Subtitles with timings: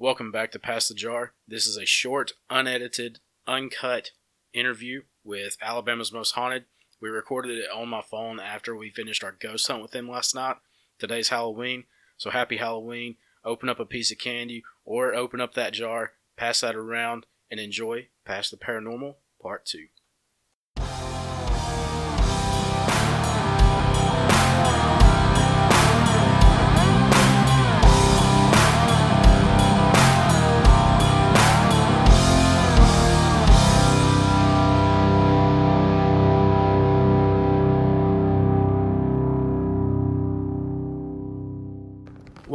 [0.00, 1.32] Welcome back to Pass the Jar.
[1.48, 4.12] This is a short, unedited, uncut
[4.54, 6.66] interview with Alabama's Most Haunted.
[7.00, 10.36] We recorded it on my phone after we finished our ghost hunt with them last
[10.36, 10.58] night.
[11.00, 11.82] Today's Halloween,
[12.16, 13.16] so happy Halloween.
[13.44, 17.58] Open up a piece of candy or open up that jar, pass that around, and
[17.58, 19.88] enjoy Pass the Paranormal Part 2.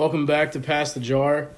[0.03, 1.51] Welcome back to Pass the Jar.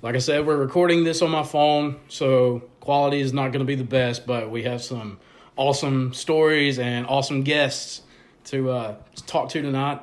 [0.00, 3.66] Like I said, we're recording this on my phone, so quality is not going to
[3.66, 5.18] be the best, but we have some
[5.56, 8.00] awesome stories and awesome guests
[8.44, 8.94] to uh,
[9.26, 10.00] talk to tonight.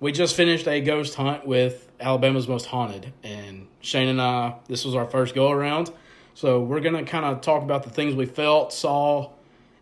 [0.00, 4.84] We just finished a ghost hunt with Alabama's Most Haunted, and Shane and I, this
[4.84, 5.92] was our first go around.
[6.34, 9.30] So we're going to kind of talk about the things we felt, saw,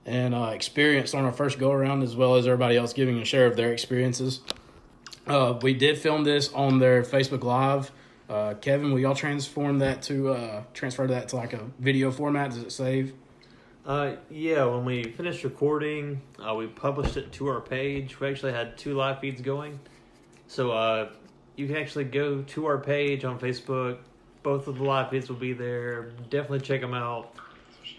[0.04, 3.24] and uh, experienced on our first go around, as well as everybody else giving a
[3.24, 4.42] share of their experiences.
[5.26, 7.92] Uh, we did film this on their Facebook Live.
[8.28, 12.50] Uh, Kevin, will y'all transform that to uh, transfer that to like a video format?
[12.50, 13.12] Does it save?
[13.84, 18.20] Uh, yeah, when we finished recording, uh, we published it to our page.
[18.20, 19.80] We actually had two live feeds going.
[20.46, 21.10] So uh,
[21.56, 23.98] you can actually go to our page on Facebook.
[24.42, 26.10] Both of the live feeds will be there.
[26.30, 27.34] Definitely check them out.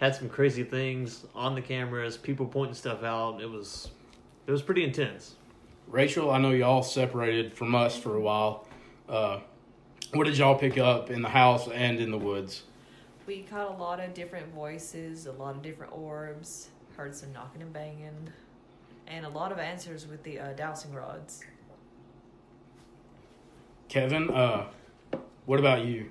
[0.00, 3.40] Had some crazy things on the cameras, people pointing stuff out.
[3.40, 3.90] It was
[4.46, 5.36] it was pretty intense.
[5.88, 8.66] Rachel, I know y'all separated from us for a while.
[9.08, 9.40] Uh,
[10.12, 12.62] what did y'all pick up in the house and in the woods?
[13.26, 17.62] We caught a lot of different voices, a lot of different orbs, heard some knocking
[17.62, 18.28] and banging,
[19.06, 21.42] and a lot of answers with the uh, dowsing rods.
[23.88, 24.66] Kevin, uh,
[25.46, 26.10] what about you?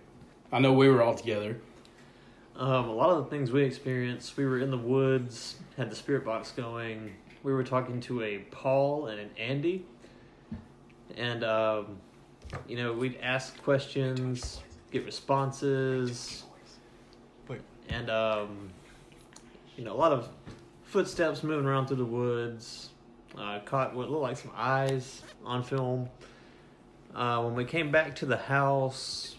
[0.51, 1.59] I know we were all together.
[2.55, 5.95] Um, a lot of the things we experienced, we were in the woods, had the
[5.95, 7.15] spirit box going.
[7.43, 9.85] We were talking to a Paul and an Andy,
[11.17, 11.97] and um,
[12.67, 14.61] you know we'd ask questions,
[14.91, 16.43] get responses,
[17.89, 18.69] and um,
[19.75, 20.29] you know a lot of
[20.83, 22.89] footsteps moving around through the woods.
[23.37, 26.07] Uh, caught what looked like some eyes on film.
[27.15, 29.35] Uh, when we came back to the house,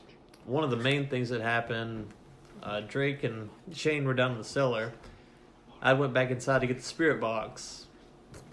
[0.46, 2.08] one of the main things that happened,
[2.62, 4.92] uh, Drake and Shane were down in the cellar.
[5.80, 7.83] I went back inside to get the spirit box,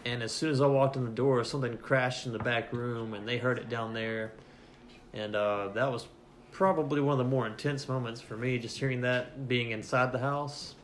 [0.05, 3.13] and as soon as I walked in the door, something crashed in the back room,
[3.13, 4.33] and they heard it down there,
[5.13, 6.07] and uh, that was
[6.51, 10.19] probably one of the more intense moments for me, just hearing that being inside the
[10.19, 10.75] house.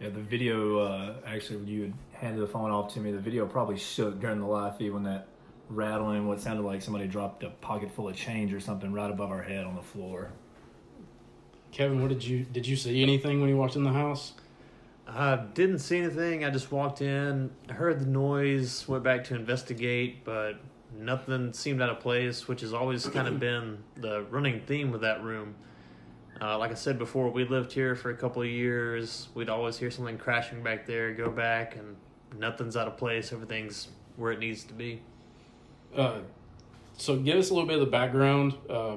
[0.00, 3.18] Yeah, the video uh, actually when you had handed the phone off to me, the
[3.18, 5.26] video probably shook during the live feed when that
[5.68, 9.30] rattling, what sounded like somebody dropped a pocket full of change or something right above
[9.30, 10.30] our head on the floor.
[11.72, 14.32] Kevin, what did you did you see anything when you walked in the house?
[15.12, 16.44] I didn't see anything.
[16.44, 20.52] I just walked in, heard the noise, went back to investigate, but
[20.96, 25.00] nothing seemed out of place, which has always kind of been the running theme with
[25.00, 25.56] that room.
[26.40, 29.28] Uh, like I said before, we lived here for a couple of years.
[29.34, 31.96] We'd always hear something crashing back there, go back, and
[32.38, 33.32] nothing's out of place.
[33.32, 35.02] Everything's where it needs to be.
[35.94, 36.20] Uh,
[36.96, 38.96] so give us a little bit of the background uh,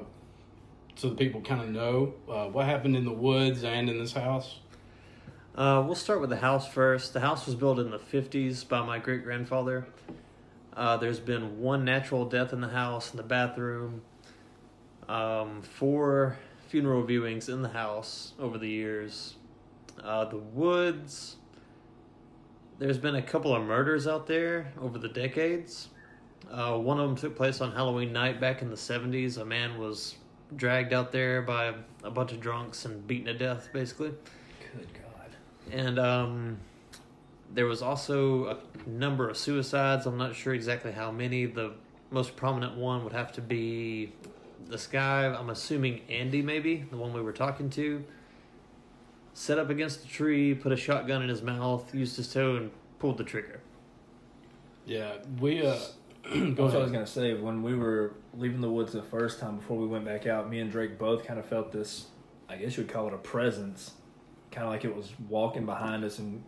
[0.94, 4.12] so the people kind of know uh, what happened in the woods and in this
[4.12, 4.60] house.
[5.56, 7.12] Uh, we'll start with the house first.
[7.12, 9.86] The house was built in the 50s by my great grandfather.
[10.76, 14.02] Uh, there's been one natural death in the house, in the bathroom,
[15.08, 16.36] um, four
[16.68, 19.36] funeral viewings in the house over the years.
[20.02, 21.36] Uh, the woods,
[22.80, 25.90] there's been a couple of murders out there over the decades.
[26.50, 29.38] Uh, one of them took place on Halloween night back in the 70s.
[29.38, 30.16] A man was
[30.56, 34.10] dragged out there by a, bunch of drunks and beaten to death, basically.
[34.72, 35.03] Good God.
[35.72, 36.58] And um,
[37.52, 40.06] there was also a number of suicides.
[40.06, 41.46] I'm not sure exactly how many.
[41.46, 41.72] The
[42.10, 44.12] most prominent one would have to be
[44.68, 45.26] this guy.
[45.26, 48.04] I'm assuming Andy, maybe the one we were talking to.
[49.32, 52.70] Set up against a tree, put a shotgun in his mouth, used his toe, and
[52.98, 53.60] pulled the trigger.
[54.86, 55.76] Yeah, we uh,
[56.22, 57.34] go That's what I was gonna say.
[57.34, 60.60] When we were leaving the woods the first time before we went back out, me
[60.60, 62.06] and Drake both kind of felt this.
[62.48, 63.92] I guess you would call it a presence,
[64.54, 66.42] kind of like it was walking behind us and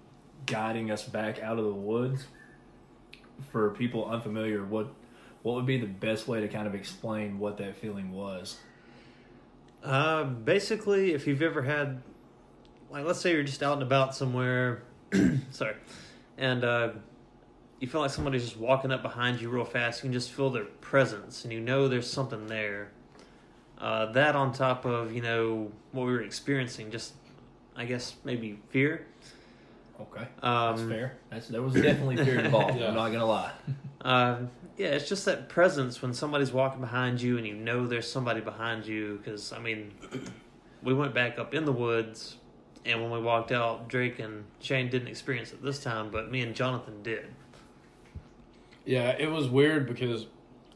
[0.47, 2.26] guiding us back out of the woods.
[3.50, 4.88] For people unfamiliar, what
[5.43, 8.56] what would be the best way to kind of explain what that feeling was?
[9.85, 12.03] Uh, basically, if you've ever had,
[12.91, 14.82] like, let's say you're just out and about somewhere,
[15.50, 15.76] sorry,
[16.38, 16.91] and uh,
[17.79, 20.50] you feel like somebody's just walking up behind you real fast, you can just feel
[20.50, 22.91] their presence, and you know there's something there.
[23.79, 27.12] Uh, that on top of you know what we were experiencing, just
[27.76, 29.06] I guess maybe fear.
[30.00, 31.17] Okay, Um, that's fair.
[31.31, 32.78] That's there was definitely fear involved.
[32.78, 32.88] Yeah.
[32.88, 33.52] I'm not gonna lie.
[34.02, 38.11] Um, yeah, it's just that presence when somebody's walking behind you and you know there's
[38.11, 39.19] somebody behind you.
[39.23, 39.93] Because I mean,
[40.82, 42.37] we went back up in the woods,
[42.84, 46.43] and when we walked out, Drake and Shane didn't experience it this time, but me
[46.43, 47.26] and Jonathan did.
[48.84, 50.26] Yeah, it was weird because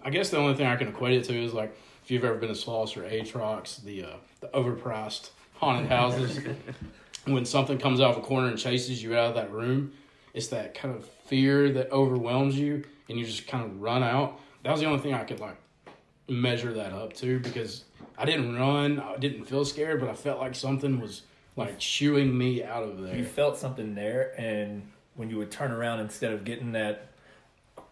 [0.02, 2.36] I guess the only thing I can equate it to is like if you've ever
[2.36, 5.30] been to Sloss or Atrox, the uh, the overpriced
[5.60, 6.40] haunted houses.
[7.26, 9.92] when something comes out of a corner and chases you out of that room,
[10.34, 14.40] it's that kind of fear that overwhelms you and you just kind of run out.
[14.64, 15.56] That was the only thing I could like
[16.28, 17.84] measure that up to because
[18.16, 21.22] I didn't run, I didn't feel scared, but I felt like something was
[21.56, 23.16] like shooing me out of there.
[23.16, 27.08] You felt something there, and when you would turn around, instead of getting that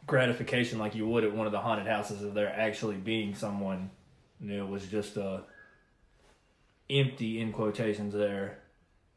[0.06, 3.91] gratification like you would at one of the haunted houses of there actually being someone,
[4.41, 5.43] you know, it was just a
[6.90, 8.58] empty in quotations there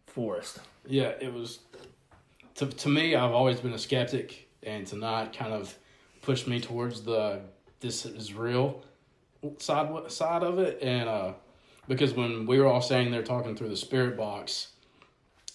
[0.07, 0.59] forest.
[0.85, 1.59] Yeah, it was.
[2.55, 5.73] To to me, I've always been a skeptic, and tonight kind of
[6.21, 7.41] pushed me towards the
[7.79, 8.83] this is real
[9.57, 11.33] side side of it, and uh,
[11.87, 14.69] because when we were all standing there talking through the spirit box,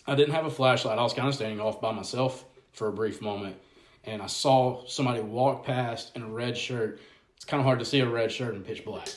[0.07, 0.99] I didn't have a flashlight.
[0.99, 3.57] I was kind of standing off by myself for a brief moment,
[4.05, 7.01] and I saw somebody walk past in a red shirt.
[7.37, 9.09] It's kind of hard to see a red shirt in pitch black.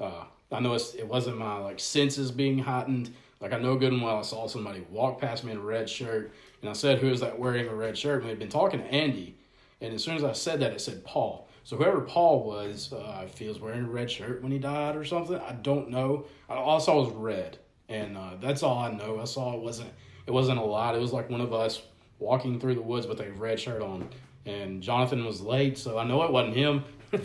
[0.00, 3.14] Uh, I know it's, it wasn't my like senses being heightened.
[3.40, 5.88] Like I know good and well, I saw somebody walk past me in a red
[5.88, 8.80] shirt, and I said, "Who is that wearing a red shirt?" And we'd been talking
[8.80, 9.36] to Andy,
[9.80, 11.48] and as soon as I said that, it said Paul.
[11.64, 14.96] So whoever Paul was, uh, if he was wearing a red shirt when he died
[14.96, 16.26] or something, I don't know.
[16.48, 17.58] I, all I saw was red,
[17.88, 19.20] and uh, that's all I know.
[19.20, 19.90] I saw it wasn't
[20.26, 20.94] it wasn't a lot.
[20.94, 21.82] It was like one of us
[22.18, 24.08] walking through the woods with a red shirt on,
[24.46, 26.84] and Jonathan was late, so I know it wasn't him.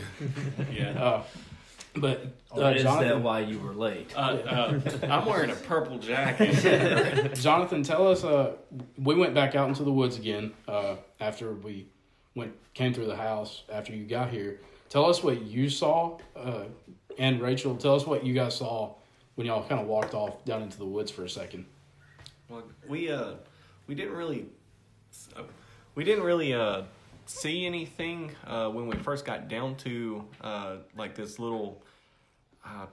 [0.73, 0.89] Yeah.
[1.01, 1.23] Uh,
[1.99, 4.13] but Or uh, is Jonathan, that why you were late?
[4.15, 7.33] Uh, uh, I'm wearing a purple jacket.
[7.35, 8.23] Jonathan, tell us.
[8.23, 8.53] Uh,
[8.97, 11.87] we went back out into the woods again uh, after we
[12.35, 14.59] went came through the house after you got here.
[14.89, 16.63] Tell us what you saw, uh,
[17.17, 18.93] and Rachel, tell us what you guys saw
[19.35, 21.65] when y'all kind of walked off down into the woods for a second.
[22.49, 23.33] well, we uh,
[23.87, 24.45] we didn't really,
[25.35, 25.43] uh,
[25.95, 26.83] we didn't really uh,
[27.27, 31.83] see anything uh, when we first got down to uh, like this little,
[32.65, 32.85] uh,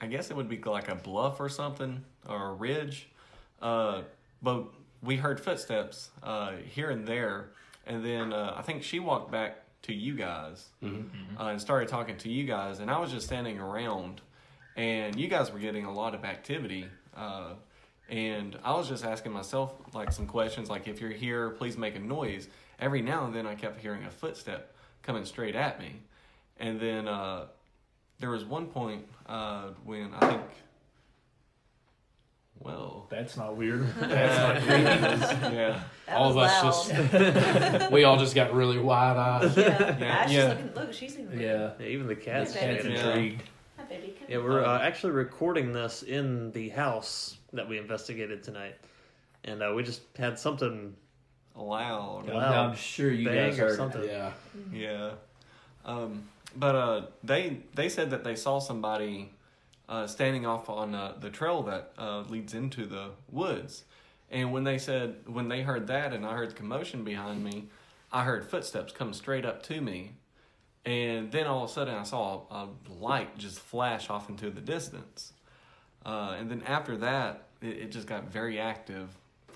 [0.00, 3.08] I guess it would be like a bluff or something or a ridge,
[3.62, 4.02] uh,
[4.42, 4.64] but
[5.02, 7.50] we heard footsteps uh, here and there,
[7.86, 10.68] and then uh, I think she walked back to you guys
[11.38, 14.20] uh, and started talking to you guys, and I was just standing around,
[14.76, 16.86] and you guys were getting a lot of activity.
[17.16, 17.54] Uh,
[18.10, 21.94] and I was just asking myself like some questions, like if you're here, please make
[21.96, 22.48] a noise.
[22.80, 24.72] Every now and then, I kept hearing a footstep
[25.02, 25.96] coming straight at me,
[26.58, 27.46] and then uh,
[28.18, 30.42] there was one point uh, when I think,
[32.58, 33.86] well, That's not weird.
[34.00, 34.82] That's not creepy.
[35.56, 39.56] yeah, That all was of us just we all just got really wide eyed.
[39.56, 39.98] yeah.
[39.98, 40.06] Yeah.
[40.06, 40.48] Ash is Yeah.
[40.48, 40.74] looking.
[40.74, 41.40] Look, she's even.
[41.40, 41.70] yeah.
[41.78, 42.94] Yeah, even the cats Yeah, get baby.
[42.94, 43.06] Yeah.
[43.08, 43.42] intrigued.
[43.78, 44.06] Hi, baby.
[44.08, 44.42] Come Yeah, here.
[44.44, 48.74] we're uh, actually recording this in the house that we investigated tonight,
[49.44, 50.94] and uh, we just had something.
[51.56, 52.30] Loud.
[52.30, 53.76] I'm, I'm sure you Bang guys or heard.
[53.76, 54.04] something.
[54.04, 54.32] Yeah,
[54.72, 55.10] Yeah.
[55.84, 56.24] Um,
[56.56, 59.30] but uh, they they said that they saw somebody
[59.88, 63.84] uh, standing off on uh, the trail that uh, leads into the woods,
[64.30, 67.68] and when they said when they heard that and I heard the commotion behind me,
[68.12, 70.12] I heard footsteps come straight up to me,
[70.84, 74.50] and then all of a sudden I saw a, a light just flash off into
[74.50, 75.32] the distance,
[76.04, 79.08] uh, and then after that it, it just got very active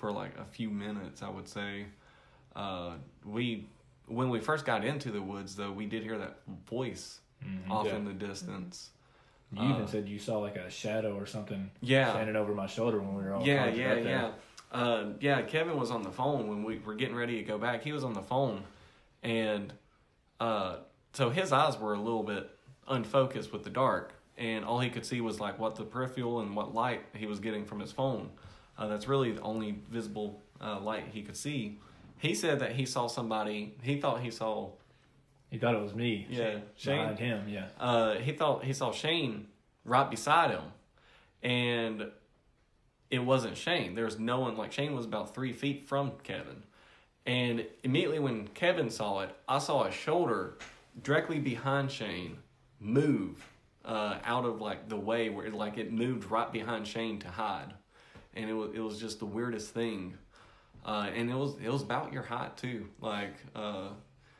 [0.05, 1.85] for like a few minutes I would say.
[2.55, 2.93] Uh,
[3.25, 3.65] we
[4.07, 6.37] when we first got into the woods though we did hear that
[6.69, 7.19] voice
[7.69, 7.95] off Yeah.
[7.95, 8.91] in the distance.
[9.51, 12.11] You even Uh, said you saw like a shadow or something yeah.
[12.11, 14.31] standing over my shoulder when we were all yeah yeah up yeah.
[14.79, 17.81] Uh, yeah kevin was on the phone when we were getting ready to go back.
[17.83, 18.63] He was on the phone.
[19.23, 19.73] And
[20.39, 20.77] uh,
[21.13, 22.49] so his eyes were a little bit
[22.87, 24.13] unfocused with the dark.
[24.37, 27.39] And all he could see was like what the peripheral and what light he was
[27.39, 28.29] getting from his phone
[28.77, 31.79] uh, that's really the only visible uh, light he could see
[32.17, 34.71] he said that he saw somebody he thought he saw
[35.49, 36.25] He thought it was me.
[36.29, 36.97] Yeah, Shane.
[36.99, 37.67] Behind him, yeah.
[37.79, 39.47] uh, he thought he saw Shane
[39.83, 40.63] right beside him,
[41.43, 42.11] and
[43.09, 43.95] it wasn't Shane.
[43.95, 46.63] There was no one like Shane was about three feet from Kevin,
[47.25, 50.57] and immediately when Kevin saw it, I saw a shoulder
[51.03, 52.37] directly behind Shane
[52.79, 53.45] move
[53.83, 57.27] uh, out of like the way where it, like it moved right behind Shane to
[57.27, 57.73] hide,
[58.35, 60.15] and it was it was just the weirdest thing,
[60.85, 63.33] uh, and it was it was about your height too, like.
[63.55, 63.89] Uh,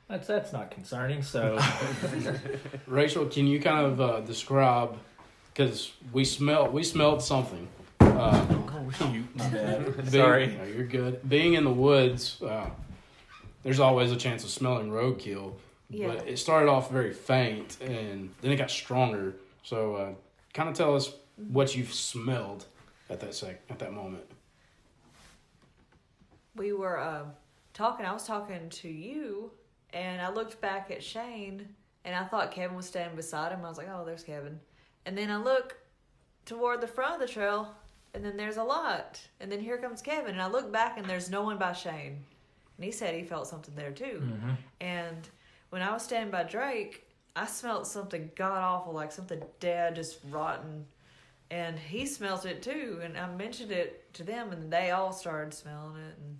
[0.07, 1.23] That's that's not concerning.
[1.23, 1.57] So
[2.87, 4.97] Rachel, can you kind of uh, describe
[5.53, 7.67] because we smelled we smelled something.
[7.99, 8.45] Uh,
[8.87, 9.95] Oh shoot, my bad.
[9.95, 10.47] being- Sorry.
[10.57, 11.27] no, you're good.
[11.27, 12.69] Being in the woods, uh,
[13.63, 15.53] there's always a chance of smelling roadkill.
[15.89, 16.07] Yeah.
[16.09, 19.33] But it started off very faint, and then it got stronger.
[19.63, 20.09] So, uh,
[20.53, 21.11] kind of tell us
[21.49, 22.65] what you've smelled
[23.09, 24.23] at that sec at that moment.
[26.55, 27.23] we were uh,
[27.73, 28.05] talking.
[28.05, 29.51] I was talking to you,
[29.93, 31.67] and I looked back at Shane,
[32.05, 33.65] and I thought Kevin was standing beside him.
[33.65, 34.59] I was like, "Oh, there's Kevin."
[35.05, 35.77] And then I look
[36.45, 37.75] toward the front of the trail,
[38.13, 41.05] and then there's a lot, and then here comes Kevin, and I look back, and
[41.07, 42.23] there's no one by Shane,
[42.77, 44.21] and he said he felt something there too.
[44.81, 45.27] And
[45.69, 50.19] when I was standing by Drake, I smelled something god awful, like something dead, just
[50.29, 50.85] rotten.
[51.51, 55.53] And he smelt it too, and I mentioned it to them, and they all started
[55.53, 56.15] smelling it.
[56.17, 56.39] And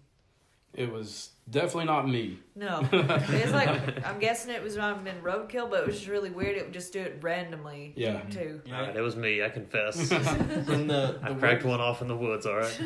[0.73, 2.39] It was definitely not me.
[2.55, 6.31] no, it's like I'm guessing it was not been roadkill, but it was just really
[6.31, 6.57] weird.
[6.57, 7.93] It would just do it randomly.
[7.95, 8.21] Yeah.
[8.31, 8.61] Too.
[8.73, 9.43] All right, it was me.
[9.43, 10.11] I confess.
[10.11, 12.45] And the, I cracked weirdest- one off in the woods.
[12.47, 12.81] All right.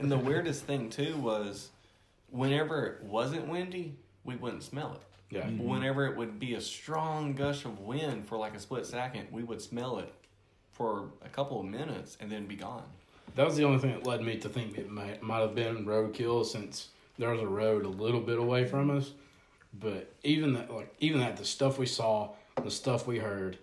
[0.00, 1.68] And the weirdest thing too was,
[2.30, 5.02] whenever it wasn't windy, we wouldn't smell it.
[5.36, 5.42] Yeah.
[5.48, 9.28] But whenever it would be a strong gush of wind for like a split second,
[9.30, 10.12] we would smell it
[10.80, 12.82] for a couple of minutes and then be gone.
[13.34, 15.84] That was the only thing that led me to think it might might have been
[15.84, 19.12] roadkill since there was a road a little bit away from us.
[19.78, 22.30] But even that, like even that, the stuff we saw,
[22.64, 23.58] the stuff we heard,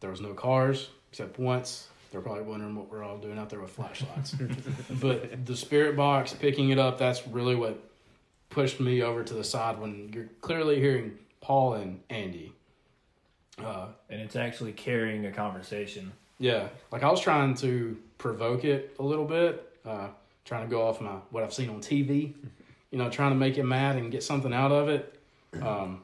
[0.00, 1.86] there was no cars except once.
[2.10, 4.34] They're probably wondering what we're all doing out there with flashlights.
[5.00, 7.78] but the spirit box picking it up, that's really what
[8.50, 12.52] pushed me over to the side when you're clearly hearing Paul and Andy.
[13.62, 16.10] Uh, and it's actually carrying a conversation.
[16.38, 20.08] Yeah, like I was trying to provoke it a little bit, uh,
[20.44, 22.32] trying to go off my what I've seen on TV,
[22.90, 25.18] you know, trying to make it mad and get something out of it.
[25.62, 26.02] Um,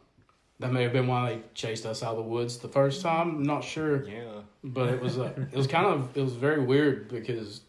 [0.60, 3.30] that may have been why they chased us out of the woods the first time.
[3.36, 4.40] I'm not sure, Yeah.
[4.62, 7.60] but it was uh, it was kind of it was very weird because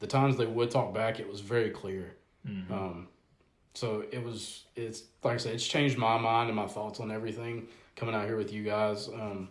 [0.00, 2.12] the times they would talk back, it was very clear.
[2.70, 3.08] Um,
[3.74, 7.10] so it was it's like I said, it's changed my mind and my thoughts on
[7.10, 9.08] everything coming out here with you guys.
[9.08, 9.48] Um,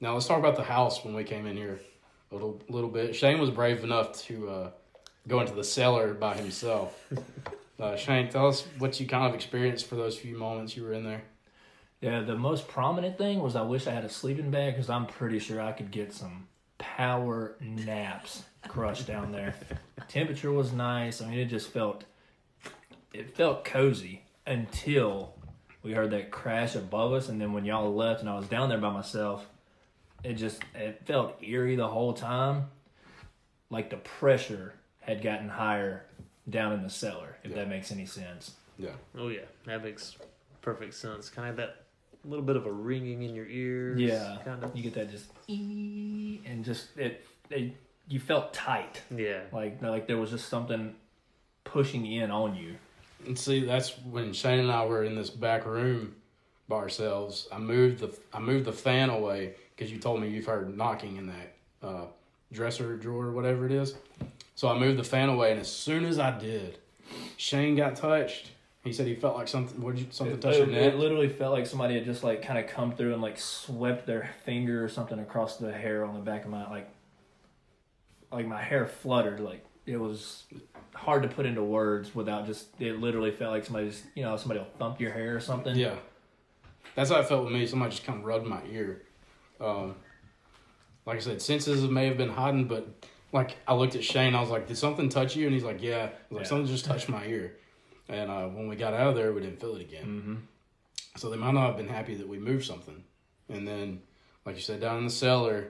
[0.00, 1.78] now let's talk about the house when we came in here
[2.30, 3.14] a little little bit.
[3.14, 4.70] Shane was brave enough to uh,
[5.26, 7.08] go into the cellar by himself.
[7.80, 10.92] Uh, Shane, tell us what you kind of experienced for those few moments you were
[10.92, 11.22] in there.
[12.02, 15.06] Yeah, the most prominent thing was I wish I had a sleeping bag because I'm
[15.06, 16.46] pretty sure I could get some
[16.76, 19.54] power naps crushed down there.
[20.08, 21.22] Temperature was nice.
[21.22, 22.04] I mean, it just felt
[23.14, 25.34] it felt cozy until
[25.82, 28.68] we heard that crash above us, and then when y'all left and I was down
[28.68, 29.46] there by myself,
[30.24, 32.66] it just it felt eerie the whole time,
[33.70, 36.04] like the pressure had gotten higher
[36.48, 37.36] down in the cellar.
[37.44, 37.56] If Yeah.
[37.58, 38.52] that makes any sense.
[38.78, 40.16] Yeah, Oh yeah, that makes
[40.62, 41.28] perfect sense.
[41.28, 41.84] Kind of that
[42.24, 44.00] little bit of a ringing in your ears.
[44.00, 44.74] Yeah, Kind of.
[44.76, 47.74] you get that just ee, and just it, it
[48.08, 49.40] you felt tight, Yeah.
[49.52, 50.94] like like there was just something
[51.64, 52.76] pushing in on you.
[53.26, 56.16] and see that's when Shane and I were in this back room
[56.68, 57.48] by ourselves.
[57.52, 61.16] I moved the I moved the fan away because you told me you've heard knocking
[61.16, 62.04] in that uh,
[62.52, 63.94] dresser drawer, or whatever it is.
[64.54, 66.76] So I moved the fan away, and as soon as I did,
[67.38, 68.50] Shane got touched.
[68.84, 69.80] He said he felt like something.
[69.80, 70.92] What you something It, touched your it, neck?
[70.92, 74.06] it literally felt like somebody had just like kind of come through and like swept
[74.06, 76.90] their finger or something across the hair on the back of my like
[78.30, 80.44] like my hair fluttered like it was
[80.94, 84.36] hard to put into words without just it literally felt like somebody just you know
[84.36, 85.74] somebody will thump your hair or something.
[85.74, 85.96] Yeah,
[86.94, 87.66] that's how it felt with me.
[87.66, 89.02] Somebody just kind of rubbed my ear.
[89.60, 89.94] Um,
[91.06, 92.86] like I said, senses may have been hiding, but
[93.32, 95.82] like I looked at Shane, I was like, "Did something touch you?" And he's like,
[95.82, 96.48] "Yeah." Like, Yeah.
[96.48, 97.56] "Something just touched my ear."
[98.08, 100.04] And uh, when we got out of there, we didn't feel it again.
[100.04, 100.34] Mm-hmm.
[101.16, 103.04] So they might not have been happy that we moved something.
[103.48, 104.02] And then,
[104.44, 105.68] like you said, down in the cellar,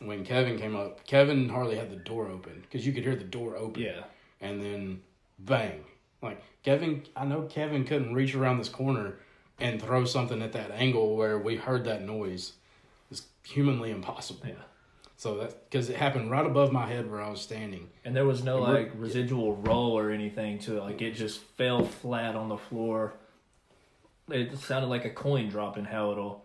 [0.00, 3.24] when Kevin came up, Kevin hardly had the door open because you could hear the
[3.24, 3.82] door open.
[3.82, 4.04] Yeah.
[4.40, 5.02] And then,
[5.38, 5.84] bang!
[6.22, 9.18] Like Kevin, I know Kevin couldn't reach around this corner
[9.58, 12.52] and throw something at that angle where we heard that noise.
[13.46, 14.46] Humanly impossible.
[14.46, 14.54] Yeah.
[15.16, 17.88] So that because it happened right above my head where I was standing.
[18.04, 20.80] And there was no like residual roll or anything to it.
[20.82, 23.14] Like it just fell flat on the floor.
[24.28, 26.44] It sounded like a coin dropping how it'll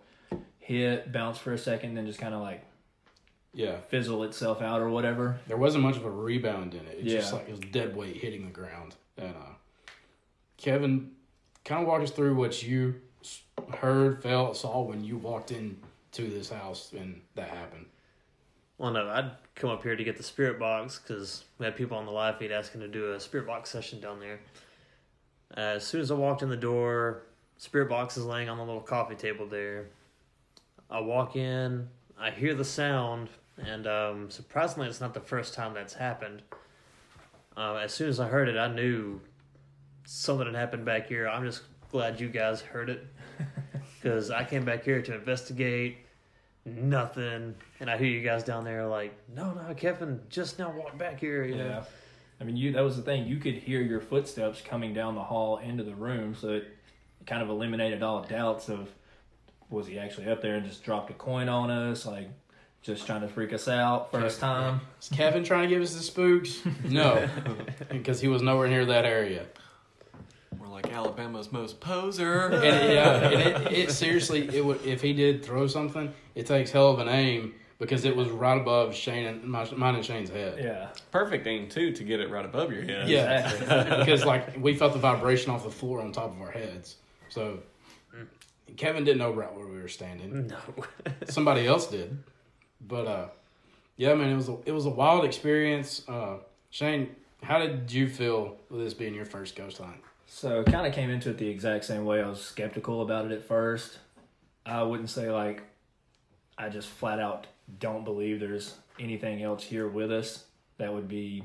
[0.60, 2.64] hit, bounce for a second, then just kind of like
[3.54, 5.40] Yeah, fizzle itself out or whatever.
[5.48, 7.00] there wasn't much of a rebound in it.
[7.02, 8.96] It's just like it was dead weight hitting the ground.
[9.18, 9.56] And uh,
[10.58, 11.12] Kevin,
[11.66, 13.02] kind of walk us through what you
[13.80, 15.52] heard, felt, saw when you walked
[16.18, 17.86] into this house and that happened.
[18.78, 21.98] Well, no, I'd come up here to get the spirit box because we had people
[21.98, 24.40] on the live feed asking to do a spirit box session down there.
[25.56, 27.24] Uh, as soon as I walked in the door,
[27.58, 29.88] spirit box is laying on the little coffee table there.
[30.90, 31.88] I walk in,
[32.20, 36.42] I hear the sound, and um, surprisingly, it's not the first time that's happened.
[37.56, 39.22] Uh, as soon as I heard it, I knew
[40.06, 41.28] something had happened back here.
[41.28, 43.06] I'm just glad you guys heard it
[44.02, 45.98] because I came back here to investigate.
[46.64, 50.98] Nothing, and I hear you guys down there like, no, no, Kevin just now walked
[50.98, 51.44] back here.
[51.44, 51.84] You know, Yeah.
[52.40, 53.28] I mean, you that was the thing.
[53.28, 56.68] You could hear your footsteps coming down the hall into the room, so it
[57.26, 58.90] kind of eliminated all doubts of
[59.72, 62.30] was he actually up there and just dropped a coin on us, like
[62.84, 64.82] just trying to freak us out first time.
[65.02, 66.62] Is Kevin trying to give us the spooks?
[66.84, 67.28] No,
[67.90, 69.46] because he was nowhere near that area.
[70.84, 72.46] We're like Alabama's most poser.
[72.52, 76.46] And it, yeah, and it, it seriously, it would if he did throw something, it
[76.46, 80.06] takes hell of an aim because it was right above Shane and my, mine and
[80.06, 80.60] Shane's head.
[80.64, 83.10] Yeah, Perfect aim too to get it right above your head.
[83.10, 86.98] Yeah, because like we felt the vibration off the floor on top of our heads.
[87.30, 87.60] So
[88.78, 90.48] Kevin didn't know right where we were standing.
[90.48, 90.58] no.
[91.30, 92.18] Somebody else did,
[92.88, 93.28] but uh,
[93.98, 96.04] yeah, man, it was a, it was a wild experience.
[96.08, 96.38] Uh,
[96.70, 99.98] Shane, how did you feel with this being your first ghost hunt?
[100.34, 102.24] So kind of came into it the exact same way.
[102.24, 104.00] I was skeptical about it at first.
[104.66, 105.62] I wouldn't say like
[106.58, 107.48] I just flat out
[107.80, 110.46] don't believe there's anything else here with us.
[110.78, 111.44] That would be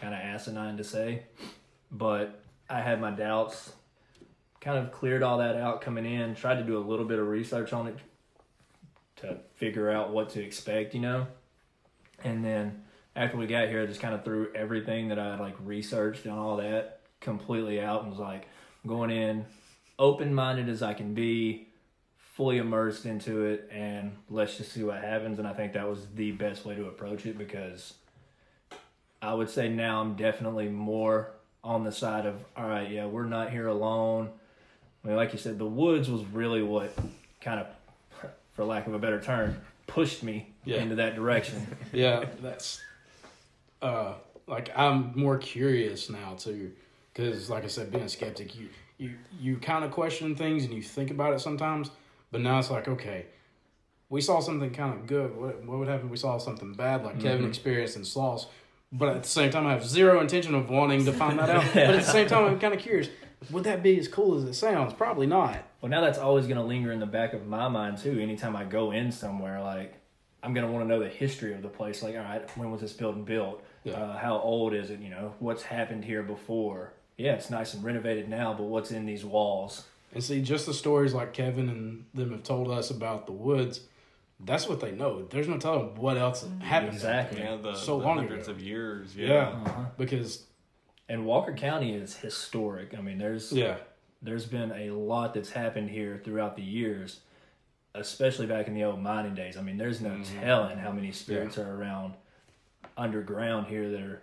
[0.00, 1.22] kind of asinine to say.
[1.92, 3.72] But I had my doubts.
[4.60, 6.34] Kind of cleared all that out coming in.
[6.34, 7.96] Tried to do a little bit of research on it
[9.16, 11.28] to figure out what to expect, you know.
[12.24, 12.82] And then
[13.14, 16.24] after we got here, I just kind of threw everything that I had like researched
[16.24, 18.48] and all that completely out and was like
[18.86, 19.44] going in
[19.98, 21.68] open minded as I can be,
[22.34, 25.38] fully immersed into it, and let's just see what happens.
[25.38, 27.92] And I think that was the best way to approach it because
[29.20, 33.24] I would say now I'm definitely more on the side of all right, yeah, we're
[33.26, 34.30] not here alone.
[35.04, 36.94] I mean, like you said, the woods was really what
[37.42, 37.66] kind of,
[38.54, 40.78] for lack of a better term, pushed me Yeah.
[40.78, 41.66] into that direction.
[41.92, 42.80] Yeah, that's
[43.82, 44.14] uh
[44.46, 46.72] like I'm more curious now too,
[47.12, 50.72] because like I said, being a skeptic, you you you kind of question things and
[50.74, 51.90] you think about it sometimes,
[52.30, 53.26] but now it's like okay,
[54.08, 55.36] we saw something kind of good.
[55.36, 56.06] What what would happen?
[56.06, 58.46] if We saw something bad, like Kevin experienced in Sloss.
[58.92, 61.64] But at the same time, I have zero intention of wanting to find that out.
[61.74, 63.08] But at the same time, I'm kind of curious.
[63.50, 64.92] Would that be as cool as it sounds?
[64.92, 65.62] Probably not.
[65.80, 68.18] Well, now that's always going to linger in the back of my mind too.
[68.18, 69.94] Anytime I go in somewhere, like
[70.42, 72.02] I'm going to want to know the history of the place.
[72.02, 73.62] Like, all right, when was this building built?
[73.84, 73.94] Yeah.
[73.94, 75.00] Uh, how old is it?
[75.00, 76.92] You know, what's happened here before?
[77.20, 79.84] Yeah, it's nice and renovated now, but what's in these walls?
[80.14, 83.80] And see, just the stories like Kevin and them have told us about the woods,
[84.40, 85.26] that's what they know.
[85.26, 86.94] There's no telling what else happened.
[86.94, 87.40] Exactly.
[87.40, 88.56] Yeah, the, So the long hundreds ago.
[88.56, 89.14] of years.
[89.14, 89.28] Yeah.
[89.28, 89.48] Yeah.
[89.48, 89.84] Uh-huh.
[89.98, 90.46] Because,
[91.10, 92.94] And Walker County is historic.
[92.96, 93.76] I mean, there's yeah.
[94.22, 97.20] there's been a lot that's happened here throughout the years,
[97.94, 99.58] especially back in the old mining days.
[99.58, 102.14] I mean, there's no telling how many spirits are around
[102.96, 104.22] underground here that are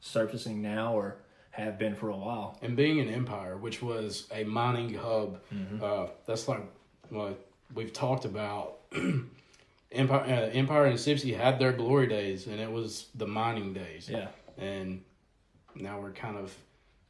[0.00, 1.18] surfacing now or
[1.50, 2.58] have been for a while.
[2.62, 5.40] And being an empire, which was a mining hub,
[5.82, 6.62] uh, that's like
[7.08, 8.78] what we've talked about.
[9.92, 14.08] Empire, uh, Empire and Sipsey had their glory days, and it was the mining days.
[14.08, 14.28] Yeah.
[14.56, 15.02] And
[15.74, 16.54] now we're kind of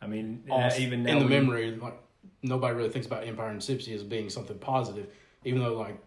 [0.01, 1.77] I mean, off even now in the we- memory.
[1.77, 1.99] Like
[2.43, 5.09] nobody really thinks about Empire and Sipsey as being something positive,
[5.45, 5.99] even though like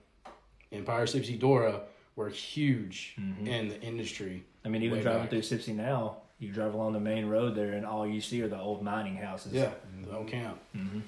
[0.71, 1.81] Empire, Sipsey, Dora
[2.15, 3.15] were huge
[3.45, 4.43] in the industry.
[4.65, 5.29] I mean, even driving back.
[5.29, 8.47] through Sipsey now, you drive along the main road there, and all you see are
[8.47, 9.53] the old mining houses.
[9.53, 9.71] Yeah,
[10.05, 10.59] the whole camp.
[10.73, 10.99] hmm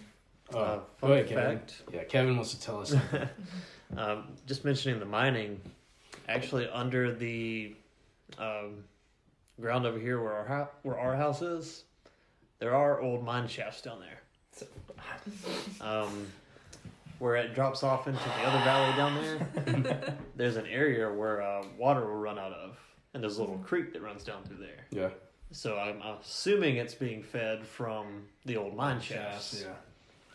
[0.54, 1.62] Uh, Uh, go fun ahead, Kevin.
[1.94, 2.96] Yeah, Kevin wants to tell us.
[3.96, 5.62] Um, just mentioning the mining,
[6.28, 7.76] actually under the
[8.40, 8.84] um,
[9.62, 11.84] ground over here where our hou- where our house is,
[12.58, 14.22] there are old mine shafts down there.
[15.82, 16.28] Um,
[17.20, 21.64] where it drops off into the other valley down there, there's an area where uh,
[21.78, 22.78] water will run out of,
[23.14, 24.86] and there's a little creek that runs down through there.
[24.92, 25.10] yeah,
[25.52, 29.64] So I'm assuming it's being fed from the old mine shafts.
[29.66, 29.74] Yeah.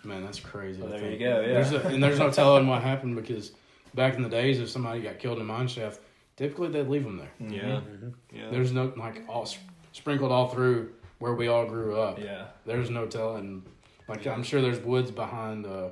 [0.09, 0.81] man, that's crazy.
[0.81, 1.46] Well, to there you go, yeah.
[1.55, 3.53] There's a, and there's no telling what happened because
[3.94, 6.01] back in the days, if somebody got killed in a mine shaft,
[6.37, 7.31] typically they'd leave them there.
[7.40, 7.53] Mhm.
[7.53, 7.62] Yeah.
[7.81, 8.14] Mhm.
[8.33, 8.51] Yeah.
[8.51, 9.46] There's no like all
[9.92, 12.18] sprinkled all through where we all grew up.
[12.18, 12.46] Yeah.
[12.64, 13.62] There's no telling.
[14.09, 15.88] Like I'm sure there's woods behind uh,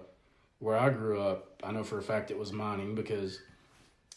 [0.61, 1.61] where I grew up.
[1.63, 3.41] I know for a fact it was mining because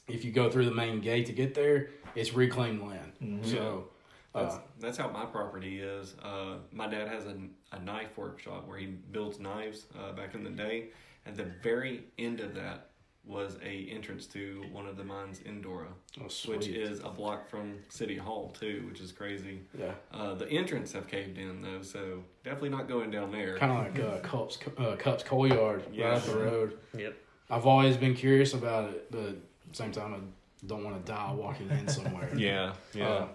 [0.07, 3.11] if you go through the main gate to get there, it's reclaimed land.
[3.21, 3.45] Mhm.
[3.45, 3.89] So
[4.33, 6.15] That's, uh, that's how my property is.
[6.23, 7.35] Uh, my dad has a,
[7.73, 10.87] a knife workshop where he builds knives uh, back in the day.
[11.25, 12.87] At the very end of that
[13.23, 15.89] was a entrance to one of the mines in Dora,
[16.19, 19.59] oh, which is a block from City Hall too, which is crazy.
[19.77, 23.57] yeah, Uh, the entrance have caved in though, so definitely not going down there.
[23.59, 26.13] kind of like uh, Cups uh, Cups Coal Yard right Yeah.
[26.13, 26.77] up the road.
[26.97, 27.15] Yep.
[27.51, 29.35] I've always been curious about it, but at
[29.69, 32.29] the same time, I don't want to die walking in somewhere.
[32.35, 33.07] Yeah, yeah.
[33.07, 33.27] Uh,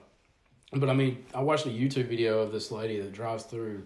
[0.73, 3.85] but I mean, I watched a YouTube video of this lady that drives through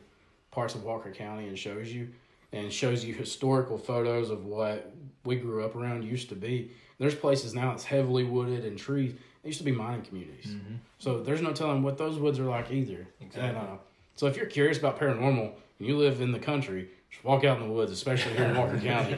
[0.50, 2.08] parts of Walker County and shows you
[2.52, 4.92] and shows you historical photos of what
[5.24, 6.70] we grew up around used to be.
[6.98, 9.12] There's places now that's heavily wooded and trees.
[9.12, 10.54] It used to be mining communities.
[10.98, 13.06] So there's no telling what those woods are like either.
[13.20, 13.48] Exactly.
[13.48, 13.76] And, uh,
[14.16, 17.58] so if you're curious about paranormal and you live in the country, just walk out
[17.60, 19.16] in the woods, especially here in Walker County.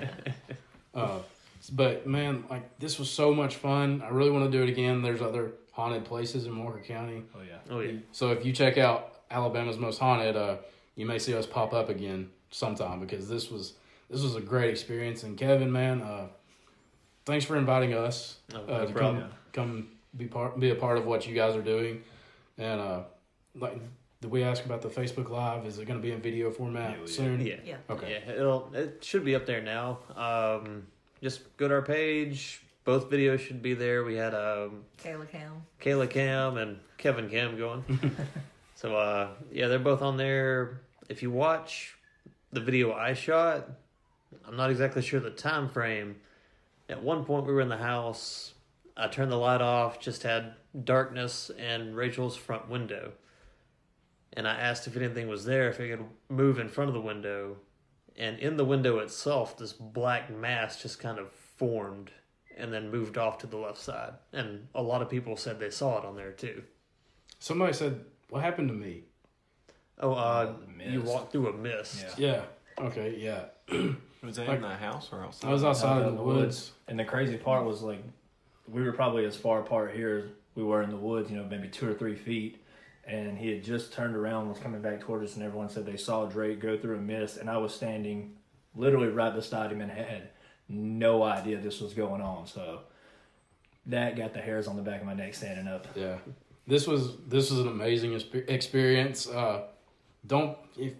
[0.94, 1.18] Uh,
[1.72, 4.02] but man, like this was so much fun.
[4.04, 5.02] I really want to do it again.
[5.02, 7.24] There's other haunted places in Walker County.
[7.34, 7.58] Oh yeah.
[7.70, 7.98] Oh yeah.
[8.12, 10.56] So if you check out Alabama's Most Haunted, uh,
[10.94, 13.74] you may see us pop up again sometime because this was
[14.10, 15.22] this was a great experience.
[15.22, 16.26] And Kevin, man, uh,
[17.24, 19.22] thanks for inviting us No, uh, no to problem.
[19.22, 22.02] come come be part be a part of what you guys are doing.
[22.58, 23.00] And uh,
[23.58, 23.78] like,
[24.20, 25.64] did we ask about the Facebook Live?
[25.66, 27.40] Is it going to be in video format Yeah, soon?
[27.40, 27.56] Yeah.
[27.64, 27.76] Yeah.
[27.88, 28.20] Okay.
[28.26, 30.00] Yeah, it'll it should be up there now.
[30.14, 30.86] Um,
[31.22, 32.60] just go to our page.
[32.84, 34.02] Both videos should be there.
[34.04, 35.62] We had um, Kayla Cam.
[35.80, 37.84] Kayla Cam and Kevin Cam going.
[38.74, 40.80] so uh, yeah, they're both on there.
[41.08, 41.94] If you watch
[42.52, 43.68] the video I shot,
[44.46, 46.16] I'm not exactly sure the time frame.
[46.88, 48.54] At one point, we were in the house.
[48.96, 50.00] I turned the light off.
[50.00, 53.12] Just had darkness and Rachel's front window.
[54.32, 57.00] And I asked if anything was there, if it could move in front of the
[57.00, 57.58] window.
[58.16, 62.10] And in the window itself, this black mass just kind of formed
[62.56, 64.12] and then moved off to the left side.
[64.32, 66.62] And a lot of people said they saw it on there too.
[67.38, 69.04] Somebody said, "What happened to me?"
[69.98, 70.54] Oh, uh,
[70.88, 72.04] you walked through a mist.
[72.18, 72.42] Yeah.
[72.78, 72.84] Yeah.
[72.86, 73.16] Okay.
[73.18, 73.44] Yeah.
[74.22, 75.48] Was that like- in the house or outside?
[75.48, 76.72] I was outside in the woods.
[76.88, 78.02] And the crazy part was like,
[78.68, 81.28] we were probably as far apart here as we were in the woods.
[81.30, 82.64] You know, maybe two or three feet.
[83.04, 85.96] And he had just turned around, was coming back toward us, and everyone said they
[85.96, 87.36] saw Drake go through a mist.
[87.36, 88.36] And I was standing
[88.76, 90.30] literally right beside him and had
[90.68, 92.46] no idea this was going on.
[92.46, 92.80] So
[93.86, 95.86] that got the hairs on the back of my neck standing up.
[95.94, 96.18] Yeah,
[96.66, 99.28] this was this was an amazing experience.
[99.28, 99.62] Uh,
[100.26, 100.94] don't if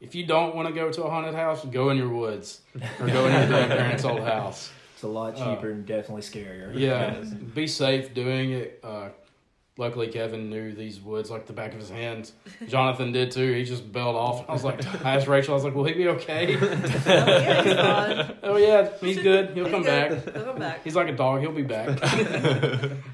[0.00, 2.60] if you don't want to go to a haunted house, go in your woods
[3.00, 4.70] or go in your grandparents' old house.
[4.94, 6.72] It's a lot Uh, cheaper and definitely scarier.
[6.74, 7.22] Yeah,
[7.54, 8.80] be safe doing it.
[8.82, 9.08] Uh,
[9.78, 12.34] luckily, Kevin knew these woods like the back of his hands.
[12.68, 13.52] Jonathan did too.
[13.54, 14.44] He just bailed off.
[14.46, 16.66] I was like, I asked Rachel, I was like, "Will he be okay?" Oh,
[17.06, 18.36] yeah, he's fine.
[18.42, 19.50] oh yeah, he's good.
[19.54, 20.24] He'll He's come good.
[20.24, 20.34] back.
[20.34, 20.84] He'll come back.
[20.84, 21.40] He's like a dog.
[21.40, 21.98] He'll be back.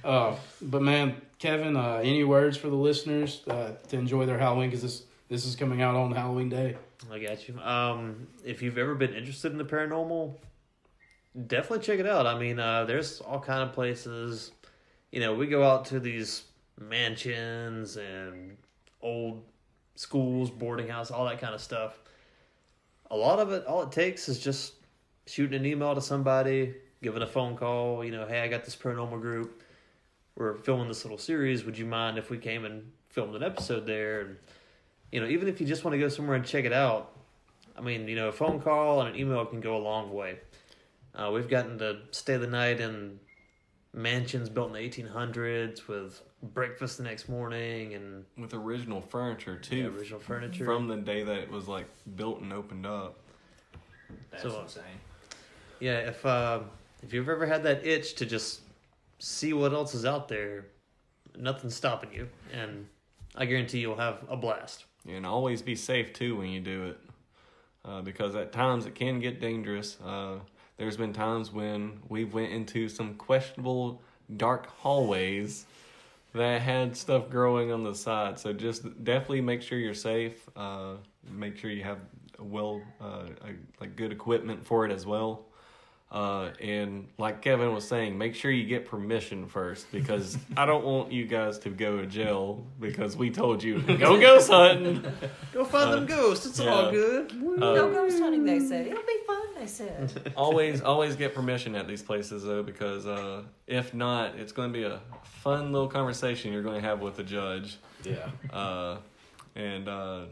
[0.05, 4.71] uh, but man, Kevin, uh, any words for the listeners uh, to enjoy their Halloween?
[4.71, 6.77] Because this this is coming out on Halloween day.
[7.13, 7.59] I got you.
[7.61, 10.35] Um, if you've ever been interested in the paranormal,
[11.47, 12.27] definitely check it out.
[12.27, 14.53] I mean, uh, there's all kind of places.
[15.11, 16.45] You know, we go out to these
[16.81, 18.57] mansions and
[19.01, 19.43] old
[19.95, 22.01] schools, boarding house, all that kind of stuff.
[23.11, 24.75] A lot of it, all it takes is just
[25.27, 28.05] shooting an email to somebody, giving a phone call.
[28.05, 29.63] You know, hey, I got this paranormal group.
[30.37, 31.65] We're filming this little series.
[31.65, 34.23] Would you mind if we came and filmed an episode there?
[34.23, 34.37] And
[35.13, 37.13] you know, even if you just want to go somewhere and check it out,
[37.77, 40.39] I mean, you know, a phone call and an email can go a long way.
[41.15, 43.21] Uh, we've gotten to stay the night in
[43.95, 49.77] mansions built in the 1800s with breakfast the next morning and with original furniture too,
[49.77, 50.65] yeah, original furniture.
[50.65, 53.17] from the day that it was like built and opened up.
[54.31, 54.83] That's So, uh, insane.
[55.81, 56.61] yeah, if uh,
[57.03, 58.61] if you've ever had that itch to just
[59.21, 60.67] see what else is out there,
[61.39, 62.87] nothing's stopping you, and
[63.37, 64.85] I guarantee you'll have a blast.
[65.09, 66.99] And always be safe too when you do it,
[67.85, 69.99] uh, because at times it can get dangerous.
[70.05, 70.37] Uh,
[70.77, 74.03] there's been times when we've went into some questionable
[74.37, 75.67] dark hallways
[76.35, 78.39] that had stuff growing on the side.
[78.39, 80.49] So just definitely make sure you're safe.
[80.57, 80.95] Uh,
[81.31, 81.99] make sure you have
[82.39, 85.47] well, uh, a, like good equipment for it as well.
[86.11, 90.85] Uh, and like Kevin was saying, make sure you get permission first because I don't
[90.85, 95.05] want you guys to go to jail because we told you go ghost hunting.
[95.53, 96.47] Go find them ghosts.
[96.47, 96.91] It's all yeah.
[96.93, 97.43] good.
[97.43, 98.91] no ghost hunting, they say.
[98.91, 99.19] It'll be
[99.67, 100.33] fun, they said.
[100.37, 104.79] always always get permission at these places though because uh, if not it's going to
[104.79, 108.29] be a fun little conversation you're going to have with the judge Yeah.
[108.53, 108.99] uh,
[109.55, 110.25] and uh,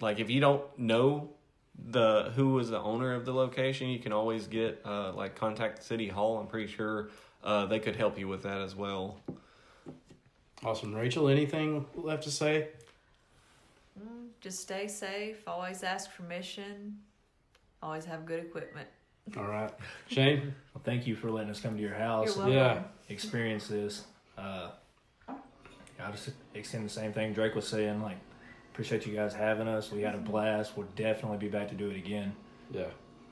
[0.00, 1.30] like if you don't know
[1.90, 5.82] the who was the owner of the location you can always get uh, like contact
[5.82, 7.10] city hall i'm pretty sure
[7.42, 9.18] uh, they could help you with that as well
[10.64, 10.94] Awesome.
[10.94, 12.68] Rachel, anything left to say?
[14.00, 15.42] Mm, Just stay safe.
[15.46, 17.00] Always ask permission.
[17.84, 18.88] Always have good equipment.
[19.36, 19.70] All right.
[20.08, 20.54] Shane?
[20.74, 22.34] Well, thank you for letting us come to your house.
[22.34, 22.54] You're and.
[22.54, 22.82] Yeah.
[23.10, 24.04] experience this.
[24.38, 24.70] Uh,
[25.28, 28.00] I just extend the same thing Drake was saying.
[28.02, 28.16] Like,
[28.72, 29.92] appreciate you guys having us.
[29.92, 30.78] We had a blast.
[30.78, 32.34] We'll definitely be back to do it again.
[32.70, 32.86] Yeah.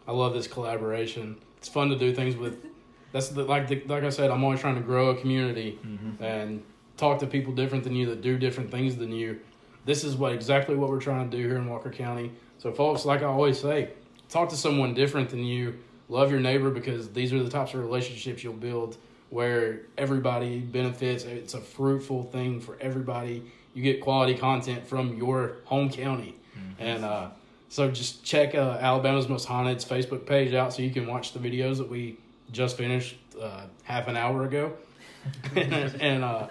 [0.06, 1.36] I love this collaboration.
[1.56, 2.66] It's fun to do things with
[3.12, 6.22] that's the, like the, like I said, I'm always trying to grow a community Mm-hmm.
[6.22, 6.62] and
[6.98, 9.40] talk to people different than you that do different things than you.
[9.86, 12.32] This is what exactly what we're trying to do here in Walker County.
[12.58, 13.90] So, folks, like I always say,
[14.32, 15.78] talk to someone different than you.
[16.08, 18.96] Love your neighbor because these are the types of relationships you'll build
[19.30, 21.24] where everybody benefits.
[21.24, 23.44] It's a fruitful thing for everybody.
[23.74, 26.34] You get quality content from your home county,
[26.78, 27.28] and uh,
[27.68, 31.38] so just check uh, Alabama's Most Haunted's Facebook page out so you can watch the
[31.38, 32.18] videos that we
[32.50, 34.74] just finished uh, half an hour ago.
[35.56, 36.48] and uh,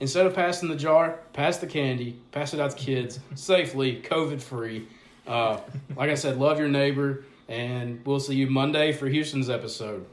[0.00, 4.42] instead of passing the jar, pass the candy, pass it out to kids safely, COVID
[4.42, 4.86] free.
[5.26, 5.60] Uh,
[5.96, 10.06] like I said, love your neighbor, and we'll see you Monday for Houston's episode.